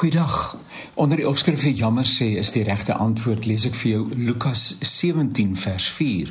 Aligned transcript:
Goeiedag. 0.00 0.56
Onder 0.94 1.16
die 1.16 1.28
opskrif 1.28 1.60
vir 1.60 1.74
jammer 1.76 2.06
sê 2.08 2.30
is 2.40 2.54
die 2.54 2.62
regte 2.64 2.94
antwoord 2.96 3.44
lees 3.44 3.66
ek 3.68 3.74
vir 3.76 3.90
jou 3.90 4.04
Lukas 4.16 4.62
17 4.80 5.50
vers 5.60 5.88
4. 5.92 6.30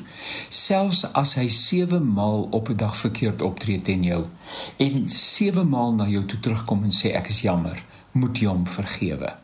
Selfs 0.50 1.04
as 1.22 1.36
hy 1.38 1.46
7 1.54 2.00
maal 2.02 2.48
op 2.50 2.72
'n 2.74 2.80
dag 2.82 2.96
verkeerd 2.98 3.44
optree 3.46 3.82
teen 3.82 4.02
jou 4.04 4.24
en 4.78 5.06
7 5.10 5.70
maal 5.70 5.94
na 5.94 6.08
jou 6.10 6.24
toe 6.26 6.40
terugkom 6.40 6.84
en 6.84 6.96
sê 7.02 7.14
ek 7.14 7.30
is 7.30 7.44
jammer, 7.46 7.86
moet 8.12 8.42
jy 8.42 8.48
hom 8.50 8.66
vergewe. 8.66 9.36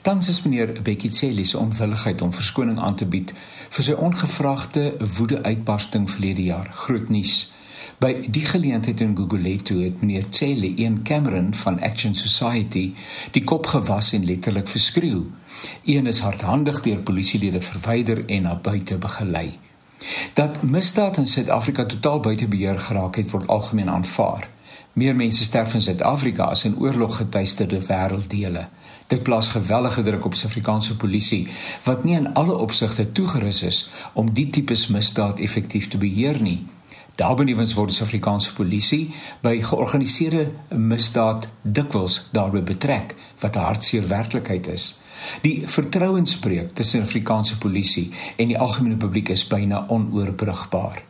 Tans 0.00 0.28
is 0.28 0.42
meneer 0.42 0.72
Bekkie 0.82 1.12
Cele 1.12 1.44
se 1.44 1.58
onwilligheid 1.58 2.22
om 2.22 2.32
verskoning 2.32 2.80
aan 2.80 2.96
te 2.96 3.06
bied 3.06 3.34
vir 3.68 3.84
sy 3.84 3.92
ongevraagde 3.92 4.96
woede-uitbarsting 5.18 6.10
verlede 6.10 6.42
jaar 6.42 6.72
groot 6.72 7.08
nuus. 7.08 7.52
By 7.96 8.12
die 8.28 8.44
geleentheid 8.46 9.00
in 9.00 9.16
Gugulethu 9.16 9.82
het 9.84 10.00
meneer 10.00 10.26
Cele, 10.30 10.72
een 10.76 11.02
Cameron 11.02 11.54
van 11.54 11.80
Action 11.80 12.14
Society, 12.14 12.94
die 13.30 13.44
kop 13.44 13.66
gewas 13.66 14.12
en 14.12 14.24
letterlik 14.24 14.68
verskreeu. 14.68 15.24
Een 15.84 16.06
is 16.06 16.20
hardhandig 16.20 16.82
deur 16.82 16.98
polisielede 16.98 17.60
verwyder 17.60 18.26
en 18.26 18.42
na 18.42 18.54
buite 18.56 18.98
begelei. 18.98 19.58
Dat 20.34 20.62
misdaad 20.62 21.16
in 21.16 21.26
Suid-Afrika 21.26 21.84
totaal 21.86 22.20
buite 22.20 22.48
beheer 22.48 22.78
geraak 22.78 23.16
het, 23.16 23.30
word 23.30 23.46
algemeen 23.46 23.90
aanvaar. 23.90 24.48
Meer 24.92 25.16
mense 25.16 25.42
sterf 25.42 25.74
in 25.74 25.82
Suid-Afrika 25.82 26.44
as 26.44 26.64
in 26.64 26.78
oorloggetuisterde 26.78 27.80
wêrelddele. 27.86 28.68
Dit 29.06 29.22
plaas 29.22 29.48
gewellige 29.48 30.02
druk 30.02 30.24
op 30.24 30.34
Suid-Afrikaanse 30.34 30.96
polisie 30.96 31.48
wat 31.84 32.04
nie 32.04 32.16
in 32.16 32.32
alle 32.34 32.56
opsigte 32.56 33.12
toegerus 33.12 33.62
is 33.62 33.90
om 34.12 34.32
die 34.34 34.50
tipe 34.50 34.76
misdaad 34.88 35.38
effektief 35.38 35.88
te 35.88 35.98
beheer 35.98 36.42
nie. 36.42 36.66
Daarbenewens 37.18 37.74
word 37.74 37.88
die 37.88 37.96
Suid-Afrikaanse 37.96 38.52
polisie 38.54 39.14
by 39.42 39.56
georganiseerde 39.62 40.50
misdaad 40.70 41.48
dikwels 41.62 42.28
daarbey 42.32 42.62
betrek 42.62 43.14
wat 43.40 43.56
'n 43.56 43.66
hartseer 43.68 44.08
werklikheid 44.08 44.66
is. 44.66 45.00
Die 45.42 45.62
vertrouensbreuk 45.66 46.70
tussen 46.70 47.02
Afrikaanse 47.02 47.58
polisie 47.58 48.10
en 48.36 48.48
die 48.48 48.58
algemene 48.58 48.96
publiek 48.96 49.28
is 49.28 49.46
byna 49.46 49.84
onoorbrugbaar. 49.88 51.02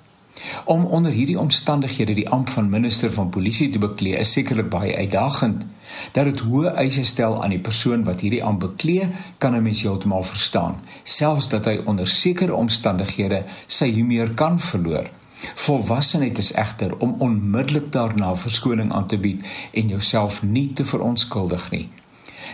Om 0.64 0.84
onder 0.84 1.12
hierdie 1.12 1.38
omstandighede 1.38 2.14
die 2.14 2.28
amp 2.28 2.48
van 2.48 2.70
minister 2.70 3.12
van 3.12 3.28
polisie 3.28 3.68
te 3.68 3.78
beklee 3.78 4.16
is 4.16 4.32
sekerlik 4.32 4.68
baie 4.70 4.96
uitdagend. 4.96 5.66
Dat 6.12 6.24
dit 6.24 6.40
hoë 6.40 6.72
eise 6.74 7.04
stel 7.04 7.42
aan 7.42 7.50
die 7.50 7.62
persoon 7.64 8.04
wat 8.04 8.20
hierdie 8.20 8.44
amp 8.44 8.60
beklee, 8.60 9.08
kan 9.38 9.54
'n 9.56 9.62
mens 9.62 9.82
heeltemal 9.82 10.22
verstaan, 10.22 10.80
selfs 11.02 11.48
dat 11.48 11.64
hy 11.64 11.80
onder 11.84 12.06
sekere 12.06 12.54
omstandighede 12.54 13.44
sy 13.66 13.92
humeur 13.92 14.34
kan 14.34 14.60
verloor. 14.60 15.10
Volwassenheid 15.54 16.38
is 16.38 16.52
egter 16.52 16.96
om 16.98 17.14
onmiddellik 17.18 17.92
daarna 17.92 18.36
verskoning 18.36 18.92
aan 18.92 19.06
te 19.06 19.18
bied 19.18 19.46
en 19.72 19.88
jouself 19.88 20.42
nie 20.42 20.72
te 20.72 20.84
verontskuldig 20.84 21.70
nie. 21.70 21.88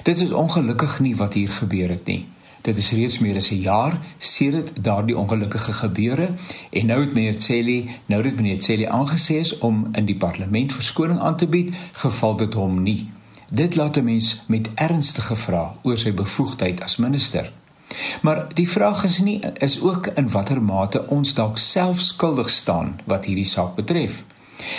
Dit 0.03 0.21
is 0.21 0.33
ongelukkig 0.33 1.01
nie 1.01 1.17
wat 1.17 1.35
hier 1.35 1.51
gebeur 1.53 1.89
het 1.89 2.07
nie. 2.07 2.27
Dit 2.65 2.77
is 2.77 2.93
reeds 2.97 3.19
meer 3.19 3.37
as 3.37 3.51
'n 3.51 3.61
jaar 3.61 4.01
sedert 4.19 4.85
daardie 4.85 5.19
ongelukkige 5.19 5.73
gebeure 5.73 6.29
en 6.71 6.87
nou 6.87 7.01
het 7.01 7.15
meneer 7.15 7.43
Celi, 7.43 7.91
nou 8.07 8.25
het 8.25 8.37
meneer 8.37 8.63
Celi 8.63 8.85
aangesê 8.85 9.35
is 9.35 9.59
om 9.59 9.89
in 9.93 10.05
die 10.05 10.17
parlement 10.17 10.73
verskoning 10.73 11.21
aan 11.21 11.37
te 11.37 11.47
bied, 11.47 11.75
geval 11.93 12.37
dit 12.37 12.55
hom 12.55 12.83
nie. 12.83 13.11
Dit 13.51 13.77
laat 13.77 13.97
'n 13.97 14.05
mens 14.05 14.45
met 14.47 14.69
ernstige 14.75 15.37
vrae 15.37 15.73
oor 15.83 15.99
sy 15.99 16.13
bevoegdheid 16.13 16.83
as 16.83 16.97
minister. 16.97 17.53
Maar 18.23 18.47
die 18.55 18.69
vraag 18.69 19.05
is 19.05 19.19
nie 19.19 19.41
is 19.55 19.81
ook 19.81 20.07
in 20.07 20.31
watter 20.31 20.63
mate 20.63 21.07
ons 21.09 21.35
dalk 21.35 21.59
self 21.59 22.01
skuldig 22.01 22.51
staan 22.51 23.01
wat 23.05 23.25
hierdie 23.25 23.49
saak 23.49 23.75
betref. 23.75 24.25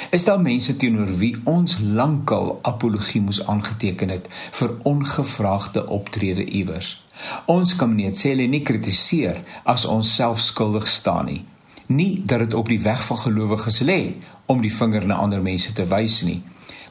Is 0.10 0.24
daar 0.24 0.42
mense 0.42 0.78
teenoor 0.78 1.18
wie 1.18 1.36
ons 1.44 1.78
lankal 1.80 2.60
apologie 2.62 3.22
moes 3.22 3.48
aangeteken 3.48 4.10
het 4.10 4.30
vir 4.52 4.78
ongevraagde 4.84 5.88
optrede 5.88 6.46
iewers? 6.46 7.06
Ons 7.46 7.76
kan 7.76 7.96
nie 7.96 8.12
hulle 8.12 8.48
nie 8.48 8.62
kritiseer 8.62 9.42
as 9.64 9.86
ons 9.86 10.16
self 10.16 10.40
skuldig 10.40 10.88
staan 10.88 11.26
nie. 11.26 11.44
Nie 11.88 12.24
dat 12.26 12.40
dit 12.40 12.54
op 12.54 12.68
die 12.68 12.82
weg 12.82 13.04
van 13.06 13.18
gelowiges 13.18 13.82
lê 13.82 14.16
om 14.46 14.62
die 14.62 14.74
vinger 14.74 15.06
na 15.06 15.22
ander 15.22 15.42
mense 15.42 15.74
te 15.74 15.86
wys 15.86 16.22
nie. 16.22 16.42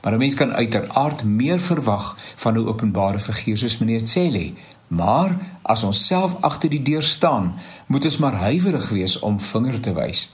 Maar 0.03 0.13
'n 0.13 0.19
mens 0.19 0.35
kan 0.35 0.53
uiteraard 0.53 1.25
meer 1.25 1.61
verwag 1.61 2.17
van 2.37 2.55
'n 2.55 2.67
openbare 2.67 3.19
figuur 3.19 3.59
soos 3.59 3.79
meneer 3.79 4.07
Cele, 4.09 4.53
Maar 4.89 5.37
as 5.63 5.83
ons 5.83 6.07
self 6.07 6.37
agter 6.41 6.71
die 6.71 6.83
deur 6.83 7.03
staan, 7.03 7.55
moet 7.87 8.05
ons 8.05 8.19
maar 8.23 8.37
huiwerig 8.45 8.89
wees 8.89 9.19
om 9.19 9.41
vinger 9.41 9.81
te 9.81 9.95
wys. 9.97 10.29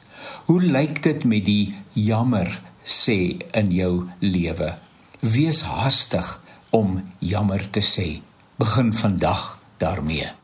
Hoe 0.51 0.63
lyk 0.63 1.03
dit 1.03 1.25
met 1.25 1.45
die 1.47 1.77
jammer 1.93 2.61
sê 2.85 3.39
in 3.53 3.71
jou 3.73 4.09
lewe? 4.19 4.75
Wees 5.21 5.63
haastig 5.69 6.41
om 6.71 7.01
jammer 7.19 7.71
te 7.71 7.85
sê. 7.85 8.21
Begin 8.61 8.93
vandag 8.93 9.59
daarmee. 9.79 10.40